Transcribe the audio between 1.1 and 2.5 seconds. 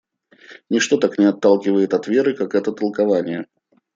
не отталкивает от веры,